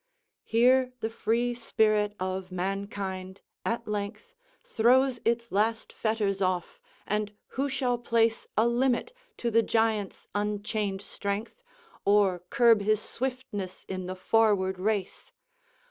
XXXIII. 0.47 0.59
Here 0.59 0.93
the 1.01 1.09
free 1.11 1.53
spirit 1.53 2.15
of 2.19 2.51
mankind, 2.51 3.41
at 3.63 3.87
length, 3.87 4.33
Throws 4.63 5.19
its 5.23 5.51
last 5.51 5.93
fetters 5.93 6.41
off; 6.41 6.79
and 7.05 7.31
who 7.49 7.69
shall 7.69 7.99
place 7.99 8.47
A 8.57 8.67
limit 8.67 9.13
to 9.37 9.51
the 9.51 9.61
giant's 9.61 10.27
unchained 10.33 11.03
strength, 11.03 11.61
Or 12.03 12.39
curb 12.49 12.81
his 12.81 12.99
swiftness 12.99 13.85
in 13.87 14.07
the 14.07 14.15
forward 14.15 14.79
race? 14.79 15.31